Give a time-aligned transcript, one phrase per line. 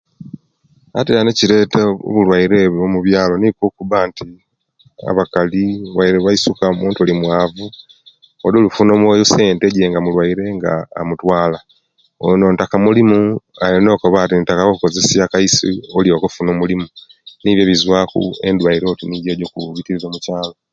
[0.99, 4.25] Atyanu ekireta obulwaire obwo mubyalo nikwo okuba nti
[5.09, 5.63] abakali
[5.97, 7.65] waire baisuka omuntu olimwazu
[8.45, 8.93] odi olufuna
[9.23, 11.59] esente je waaide mulwaire nga amutwala
[12.27, 13.19] ono ntaka mulimu
[13.63, 16.87] alina akoba nti ntaka okozesya kaisi olyoke ofune omulimu
[17.41, 20.53] nibyo ebivaku endwaire oti nijo ejo okubitirira okyalo